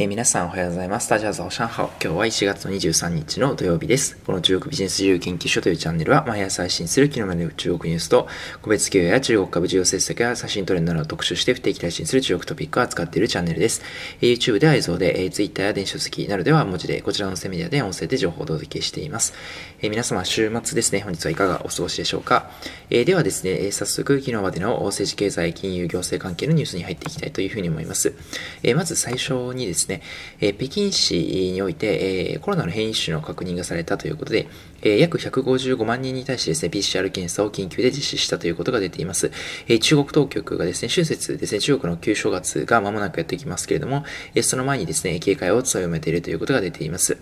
[0.00, 1.10] えー、皆さんおはようございます。
[1.10, 1.90] 大家早上好。
[2.00, 4.16] 今日は1月23日の土曜日です。
[4.18, 8.28] この中国ビジネス自由研究所というチャンネルは毎朝配信する昨日までの中国ニュースと
[8.62, 13.82] 個別企業や中国株重要政策や写真トレンドなどを特集して不定期配信する中国トピックを扱っているチャンネルです。
[14.20, 19.34] えー、YouTube では映像で、えー、Twitter や電子書籍などでは文字でこちらのセメディアで音声で情報をお届けしています。
[19.80, 22.48] えー、皆様週末ですね、本日はいかがお過ごしでしょうか。
[22.90, 28.14] えー、ではですね、えー、早速昨日までの政治経済金融行政関係のニュースに入っていきたいというふうに思います。
[28.62, 30.02] えー、まず最初にですね、ね
[30.40, 34.48] え北京市において、え、コロナの変異種の確認がされたということで、
[34.82, 39.30] え、約155万人に対してですね、PCR 検査を緊急で実施したということが出ています。
[39.66, 47.18] え、中国当局がですね、春節ですね、中国の旧正月が間もなくやってきますけれども、え、その前にですね、警戒を強めているということが出ています。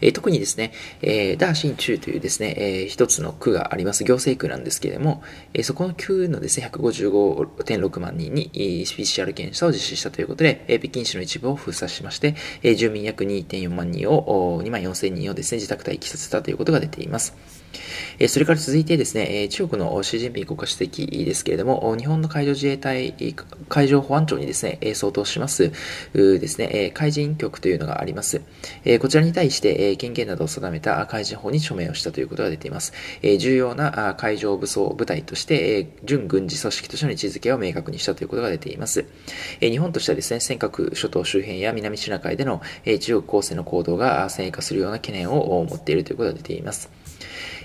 [0.00, 5.22] えー、特にですね、えー、ダーシン中というですね、えー、一つの区があります、行政区なんですけれども、
[5.54, 17.34] えー、そこの区のですね、155.6万人に、PCR 検査を実施したということで、えー、北京市の一部を封鎖しまして、えー、住民約2.4万人を、2万4千人をですね、自宅待機させたということが出ています。
[18.26, 23.14] それから続いてですね、え中国の習近平国家主席ですけれども、日本の海上自衛隊、
[23.68, 25.70] 海上保安庁にですね、相当します
[26.14, 28.40] ですね、海人局というのがあります。
[29.00, 32.92] こちらに対して、え権限などを定めた海事法に署名をしたということが出ています。
[33.22, 39.04] え重要な海上武装部隊として、え準軍事組織としての位置づけを明確にしたということが出ています。
[39.60, 46.97] え日本としてはですね、尖閣諸島周辺や南シナ海でのえ中国構成の行動が先鋭化するような懸念を持っているということが出ています。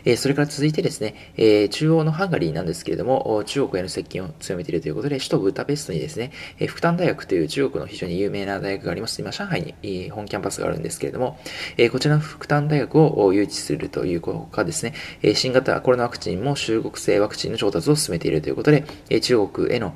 [0.05, 9.21] えそれから続いてですね、え中央のハンガリーなんですけれども、中国への接近を強めているということで、首都ブダペストにですね、え福旦大学という中国の非常に有名な大学があります。
[9.21, 11.39] 今、上海に本キャンパスがあるんですけれども、
[11.77, 19.95] えこちらの福旦大学を誘致するというほかですね、え新型コロナワクチンも中国製ワクチンの調達を進めているということで、え中国への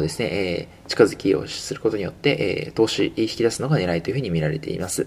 [0.00, 5.06] ですね、え近づきをすることによって、え投資引き出すのが狙いというふうに見られています。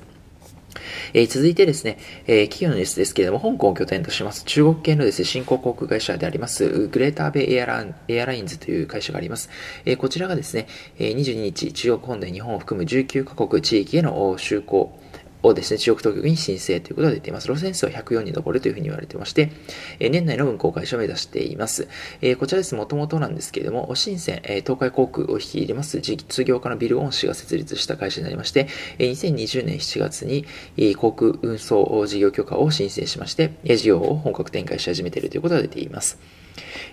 [1.13, 9.49] えー、続いてですね、えー、企業のニュースですけれども、香港を拠点とします中国系のですね、新興航空会社であります、グレーターベイエアラエアラインズという会社があります。
[9.85, 10.67] えー、こちらがですね、
[10.97, 14.97] えー、22日、中国本土日本を含む19カ国地域への就航、
[15.43, 17.47] をですね、中国当局に申請ということが出ています。
[17.47, 19.51] 路線数は104に上るというふうに言われてまして、
[19.99, 21.87] え年内の運行開始を目指しています。
[22.21, 28.67] えこちらです、もともとなんですけれども、深セン、え東海航空を引き入れます実業家のビル・オン氏が設立した会社になりまして、
[28.97, 30.45] え2020年7月に、
[30.77, 36.42] え航空運送事業許可を申請しまして、事業を本格展開し始めているということが出ています。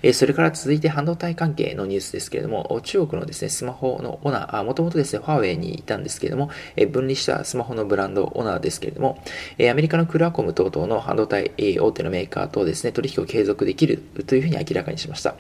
[0.02, 9.22] えそれから続いて半導体関係のニュースですけれども、中国のですね、スマホのオナー、もともとですね、ファーウェイにいたんですけれども、え分離したスマホのブランドオナーですけれども、
[9.58, 15.34] えアメリカのクラコム等々の半導体、大手のメーカーとですね、取引を継続できるというふうに明らかにしました。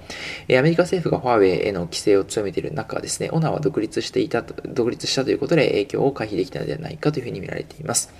[0.48, 8.12] えアメリカ政府がファーウェイへの規制を強めている中ですね、オナーは独立していた、独立したということで影響を回避できたのではないかというふうに見られています。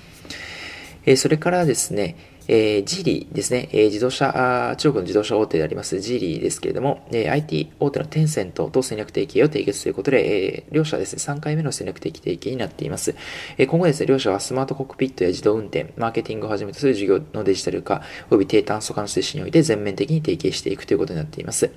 [1.06, 2.16] えそれからですね、
[2.48, 13.14] えー、ジリーですね、えー、自動車あ、中国の自動車大手でありますジリーですけれども、えー、IT 大手のテンセントと戦略提携を締結ということで、えー、両社はですね、3回目の戦略的提携になっています。
[13.58, 21.70] えー、今後ですね、両社はスマートコックピットや自動運転、マーケティングをはじめとする事業のデジタル化、及び低炭素化の推進において全面的に提携していくということになっています。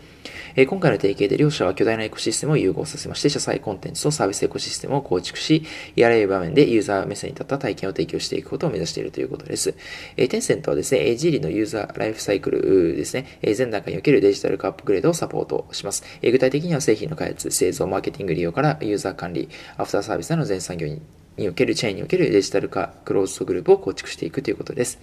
[0.55, 5.63] えー、今回の提携で両社は巨大なエコシステムを融合させまして、社債コンテンツとサービスエコシステムを構築し、
[5.97, 9.75] あらゆる場面でユーザー目線に立った体験を提供していくことを目指しているということです。
[10.17, 16.03] えー、テンセントはですね、ジリーのユーザーライフサイクルですね、全段階におけるデジタル化アップグレードをサポートします。
[16.21, 21.01] 具体的には製品の開発、製造、マーケティング利用からユーザー管理、アフターサービスなどの全産業に
[21.37, 24.99] におけるチェーンにおけるデジタル化クローズドグループを構築していくということです。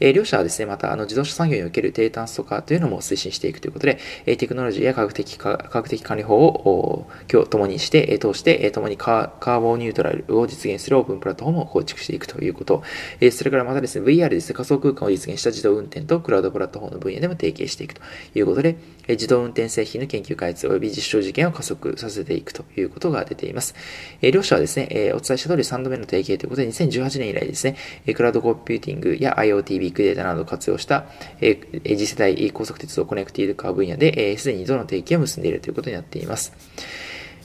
[0.00, 12.82] えー、両社はですね、またあの自動車産業における低炭素化というのも推進していくということで、えー、テクノロジーや科学的科学的管理法を今日共にして、えー、通して、えー、共にカーボンニュートラルを実現するオープンプラットフォームを構築していくということ、
[13.20, 18.02] えー、それからまたですね、VR ですね、仮想空間を実現した自動運転とクラウドプラットフォームの分野でも提携していくと
[18.34, 23.74] いうことで、えー、自動運転製品の研究開発及び実証実験を加速させていくということが出ています。
[24.22, 27.76] えー、両社はですね、えー、お伝えした通り3度目の提携ということで、2018年以来ですね、
[28.14, 31.06] クラウドコンピューティングや IoT、ビッグデータなどを活用した、
[31.40, 36.52] 次世代高速鉄道コネクティブカー分野で、すでに2度の提携を結んでいるということになっています。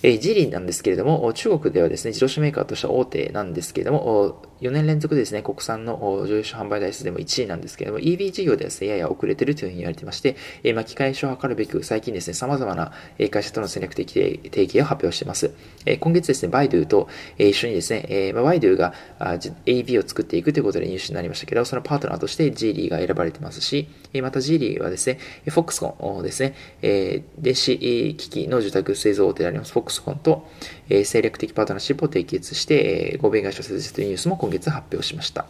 [0.04, 5.98] えジーリーなんですけれども、中国ではですね、自動車メーカーとしては大手なんですけれども、4年連続でですね、国産の
[6.28, 12.92] 乗用車販売台数でも1位なんですけれども、EV 事業ではですね、やや遅れてるというふうに言われてまして、えー、巻き返しを図るべく、最近ですね、様々な
[13.32, 15.52] 会社との戦略的提携を発表しています。
[15.86, 17.08] え、今月ですね、バイドゥと、
[17.38, 30.48] え、一緒にですね、えー、バイドゥがあ AV を作っていくということでニュースになりましたけど、そのパートナーとしてジーリーが選ばれてますし、え、またジーリーはですね、フォックスコンですね、え、電子機器の受託製造大手でありますフォックスコンと、
[30.90, 35.46] えー、戦略的パートナーシップを締結して、えー、合弁会社設立というニュースも今月発表しました。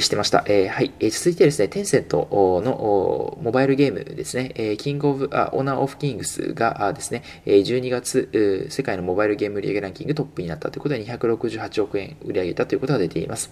[0.00, 0.44] してました。
[0.46, 1.10] えー、はい、えー。
[1.10, 2.28] 続いてですね、テンセント
[2.64, 13.50] のモバイルゲームですね、えー、 King of、あ、 Honor of Kings がですね、12月、世界のモバイルゲーム売上ランキングトップになったということで、268億円売り上げたということが出ています。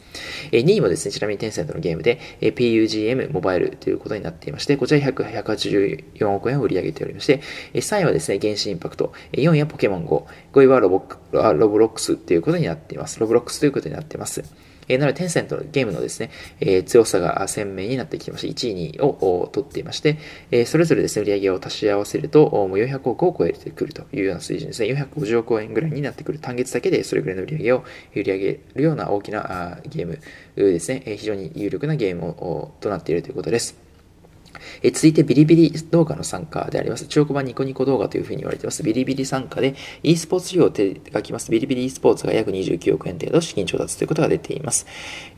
[0.53, 7.41] えー、2位もですね、ちなみにテンセントのゲームで、えー、PUGM モバイルということになっていまして、こちら184億円を売り上げておりまして、
[7.75, 11.03] 3位はですね、原神 Impact、4位はポケモン GO、5位はロボ
[11.33, 13.21] Roblox ということになっています。
[13.21, 14.45] Roblox ということになっています。
[14.89, 16.31] え、なので、テンセントのゲームのですね、
[16.61, 20.19] え、強さが鮮明になってきまして、1位、2位を取っていまして、
[20.51, 24.89] え、それぞれですね、売り上げを足し合わせると、もう400億を超えてくるというような水準ですね。
[24.89, 26.39] 450億円ぐらいになってくる。
[26.39, 27.85] 単月だけでそれぐらいの売り上げを
[28.15, 30.19] 売り上げるような大きなゲーム
[30.57, 33.86] ですね、え非常に有力なゲームをとなっているということです。
[34.83, 37.07] え続いてビリビリ動画の参加であります。
[37.07, 38.83] 中国版ニコニコ動画というふうに言われています。
[38.83, 41.51] ビリビリ参加で e スポーツ事業を手がきます。
[41.51, 44.87] ビリビリ e スポーツが約29億円程度資金調達ということが出ています。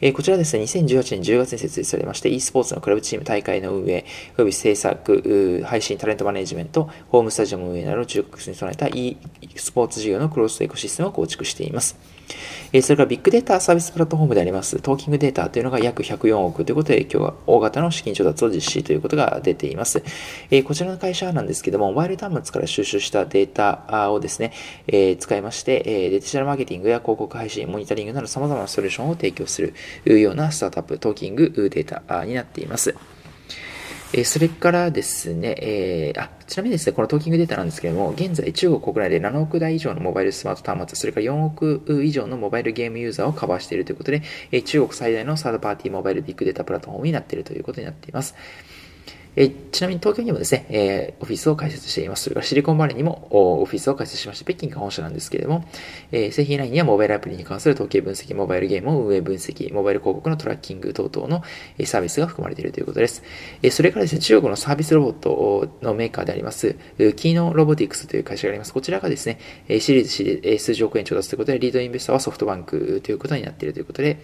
[0.01, 4.05] えこちらですね、2018年10月に設立されまして、e スポーツのクラブチーム大会の運営、
[4.37, 9.17] 及び制作、配信、タレントマネジメント、ホームスタジアム運営など中国に備えた e
[9.57, 12.18] スポーツ事業のクロスエコシステムを構築しています。
[12.73, 20.03] えそれからビッグデータサービスプラットフォームであります、トーキングデータというのが約104億ということで、今日は大型の資金調達を実施ということが出ています。
[20.51, 24.53] えこちらの会社なんですけども、モバイル端末から収集したデータをですね、
[24.87, 29.73] え使いまして、えデジタルマーケティングや広告配信、モニタリングなど様々なソリューションを提供す
[30.05, 32.95] るようなスタートアップ、トーキングデータになっています。
[34.15, 48.35] えそれからですね、えー、あ、ちなみにですね、このトーキングデータなんですけれども、現在中国国内で7億台以上のモバイルスマート端末、それから4億以上のモバイルゲームユーザーをカバーしているということで、え中国最大のサードパーティーモバイルビッグデータプラットフォームになっているということになっています。
[49.37, 52.25] えちなみに東京にもですね、えー、オフィスを開設しています。
[52.25, 55.65] それからシリコンバレーにもオフィスを開設しまして、北京が本社なんですけれども、
[56.13, 61.43] えー、製品ラインにはモバイルアプリに関する統計分析、モバイルゲームを運営分析、モバイル広告のトラッキング等々の
[61.85, 63.23] サービスが含まれているということです。
[63.63, 66.77] えそれからですね、中国のサービスロボットのメーカーであります、
[67.17, 68.73] キーノロボティクスという会社があります。
[68.73, 69.39] こちらがですね、
[69.79, 74.19] シリーズ C で数十億円調達ということで、リードインベスターはソフトバンクということになっているということで、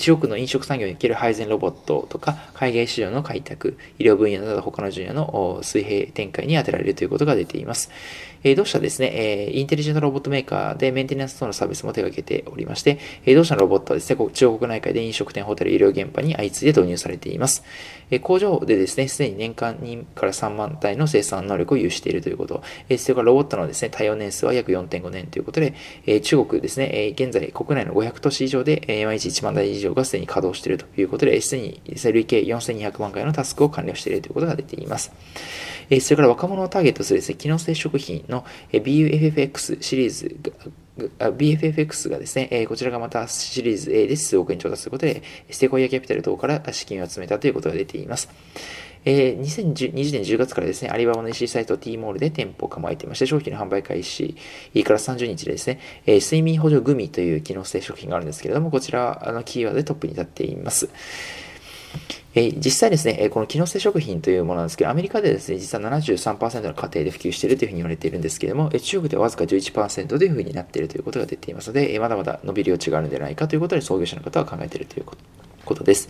[0.00, 7.90] 中国の飲食産業における配膳ロボットとか、海外市場の開拓、医療分野のなど他の分野の水平展開に当てられるということが出ています。
[8.46, 17.64] え同社ですね、えインテリジェントロボットメーカーでメンテナンス等のサービスも手掛けておりまして、え同社のロボットはですね、中国内海で飲食店、ホテル、医療現場に相次いで導入されています。
[18.10, 22.62] え工場でですね、すでに年間2から3万台の生産能力を有しているということ。
[22.90, 25.72] えそれからロボットのですね、対応年数は約4.5年ということで、
[26.06, 35.12] え中国ですね、え現在国内の500都市以上で、え毎日1万台以上がすでに稼働しているということで、すでに累計4200万回のタスクを完了しているということことが出ています。
[35.90, 40.36] えそれから若者をターゲットするですね、機能性食品の BUFFX シリーズ
[41.18, 48.28] BFFX がですね、えこちらがまたシリーズ A で数億円調達することで、ステコイヤキャピタル等から資金を集めたということが出ています。
[49.06, 54.34] えー、2020年10月からですね、アリババの EC サイト T モールで店舗を構えていまして、商品の販売開始
[54.84, 60.88] から30日でですね、えー、睡眠補助グミという機能性食品があるんですけれども、こちらのキーワードでトップに立っています。
[62.36, 75.33] え実際ですね、この機能性食品というものなんですけど、アメリカでですね、実は73%の家庭で普及しているというふうに言われているんですけども、中国ではわずか11%というふうになっているということが出ていますので、まだまだ伸びる余地があるんではないかということで、創業者の方は考えているということ。
[75.64, 76.08] ことです。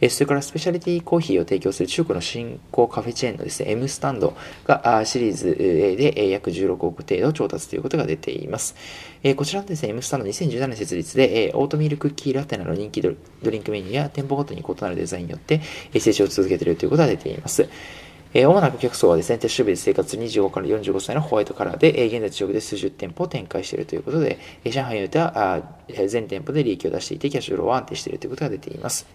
[0.00, 8.74] えそれからスペシャリティコーヒーを提供する中国の新興カフェチェーンのですね、M スタンドがシリーズ A で約16億程度調達ということが出ています。
[9.22, 13.10] えこちらのですね、M スタンド2017年設立で、えオートミールクッキーラテなど人気ド
[13.44, 15.60] リンクメニューや店舗ごとに異なるデザインによって
[15.98, 17.68] 成長を続けているということが出ています。
[18.32, 25.62] えー、主な顧客層はですね、手首で生活25から45歳のホワイトカラーで、えー、現在中国で数十店舗を展開しているということで、えー、上海においてはあ
[26.06, 29.06] 全店舗で利益を出していて、キャッシュフローは安定しているということが出ています。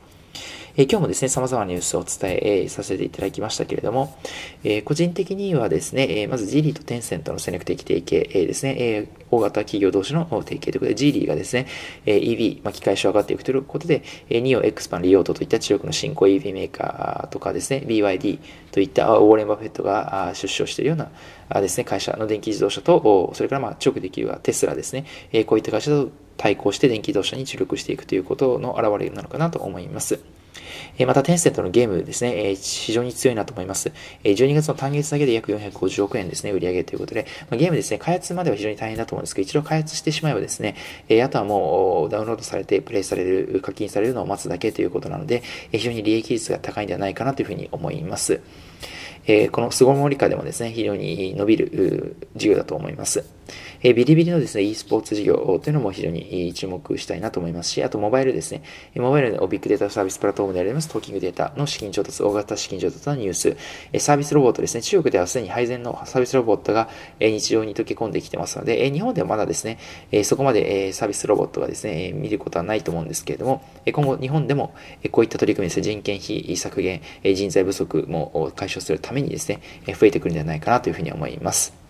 [0.78, 4.18] え今日もですね、様々なニュースをお伝え、させていただきましたけれども、
[4.66, 11.68] え個人的にはですね、えまず G リーとテンセントの戦略的提携、えですね、え大型企業同士の提携ということで、G リーがですね、
[12.06, 18.40] え EV、まあ、機械種上がっていくということで、え NIO、エクスパン、リオートといった中国の新興 EV メーカーとかですね、BYD
[18.72, 30.35] といったウォーレン・バフェットが出資をしているようなですね、会社の電気自動車と、それからまあ中国できるはテスラですね、えこういった会社と対抗して電気自動車に注力していくということの表れなのかなと思います。
[31.00, 33.92] また、テンセントのゲームですね、非常に強いなと思います。
[34.24, 40.76] 12月の単月だけで約450億円ですね、売り上げということで、ゲームですね、開発までは非常に大変だと思うんですけど、一度開発してしまえばですね、
[41.24, 48.40] あとはもうダウンロードされて、プレイされる、課金されるのを待つだけということなので、非常に利益率が高いんではないかなというふうに思います。
[49.28, 53.26] えこの巣ごもり化でもですね、非常に伸びる事業だと思います。
[53.88, 58.64] えビリビリのですね、e スポーツ事業というのも非常に注目したいなと思いますし、あとモバイルですね、
[58.96, 63.56] モバイルのビッグデータサービスプラットフォームでありますトーキングデータの資金調達、大型資金調達のニュース、
[63.94, 66.90] えサービスロボットですね、中国ではすでに配膳のサービスロボットが
[67.20, 69.78] 日常に溶け込んできてますので、日本ではまだですね、
[70.24, 74.74] そこまでサービスロボットがですね、見ることはないと思うんですけれども、今後日本でも
[75.12, 81.85] こういった取り組みですね、人件費削減、人材不足も解消するためにですね、増えてくるんではないかなというふうに思います。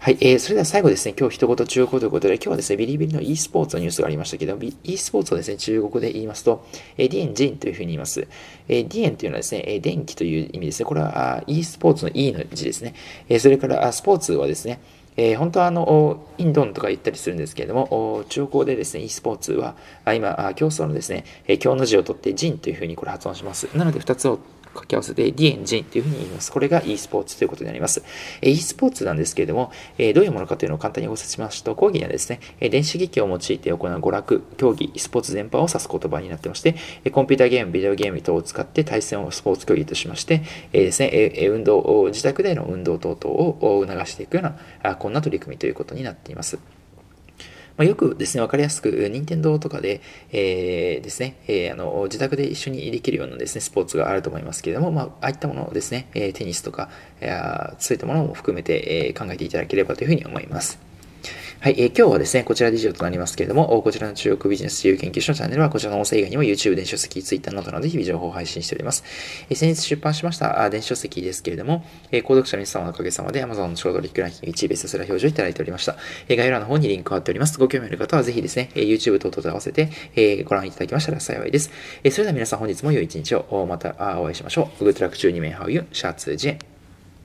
[0.00, 6.64] はい、えー、それでは最後ですね、今日一言中国ということで、今日はですね、ビリビリの e スポーツのニュースがありましたけど、e スポーツをですね、中国で言いますと、
[6.96, 8.28] えー、ディエンジンというふうに言います。
[8.68, 10.86] えー、ディエンというのはですね、えー、電気という意味ですね。
[10.86, 12.94] これは e スポーツの e の字ですね。
[13.28, 14.78] えー、それからスポーツはですね、
[15.16, 19.74] えー、本当はあの、インドンとか言ったりするんですけれども、中国でですね、e スポーツは、
[20.14, 23.66] 今、競争のですね、え今日の字を取って、ジンというふうにこれ発音します。
[23.76, 24.38] なので、二つを
[24.78, 26.52] 掛け合わせてディエンジンというふうに言います。
[26.52, 28.02] これが e スポーツということになります。
[28.42, 36.74] e スポーツなんですけれども、どういうものかというのを簡単にご説明しますと、講義にはですね、電子機器を用いて行う娯楽、競技、スポーツ全般を指す言葉になってまして、
[37.12, 40.42] コンピューターゲーム、ビデオゲーム等を使って対戦をスポーツ競技としまして、
[40.72, 44.40] ですね、運動、自宅での運動等々を促していくよ
[44.82, 46.77] うな、こんな取り組みということになっています。
[47.78, 50.00] まあ、よくですね、わかりやすく、任天堂とかで、
[50.32, 57.30] えー、ですね、えー、あの、自宅で一緒にできるようなですね、スポーツがあると思いますけれども、まあ、ああいったものをですね、えテニスとか、え
[57.78, 60.87] そういったものも含めて、え考えていただければというふうに思います。
[61.60, 69.02] はい、えー、今日はですね、こちらで以上となりますけれども、こちらの中国ビジネス自由研究所のチャンネルは、こちらの音声以外にも YouTube、電子書籍、Twitter などなどで日々情報を配信しております。
[69.50, 75.96] えー、先日出版しましたあ電子書籍ですけれども、えー、購読者の皆様のおかげさまで Amazon の小取引ランキング1位ベストセラー表示をいただいておりました。
[76.28, 77.58] えー、概要欄の方にリンクを貼っております。
[77.58, 81.72] ご興味ある方はぜひですね、えー、YouTube 等々と合わせて、えー、ご覧いただきましたら幸いです。
[82.04, 84.84] えー、それでは皆さん本日も良い一日をまたお会いしましょう。
[84.84, 86.77] Good luck 12名ハウユン、シャツジェン。